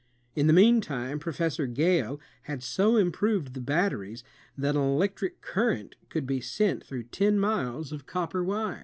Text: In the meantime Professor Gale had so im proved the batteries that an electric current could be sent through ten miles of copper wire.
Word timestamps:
In 0.35 0.47
the 0.47 0.51
meantime 0.51 1.19
Professor 1.19 1.67
Gale 1.67 2.19
had 2.45 2.63
so 2.63 2.97
im 2.97 3.11
proved 3.11 3.53
the 3.53 3.61
batteries 3.61 4.23
that 4.57 4.73
an 4.75 4.81
electric 4.81 5.41
current 5.41 5.93
could 6.09 6.25
be 6.25 6.41
sent 6.41 6.83
through 6.83 7.03
ten 7.03 7.39
miles 7.39 7.91
of 7.91 8.07
copper 8.07 8.43
wire. 8.43 8.79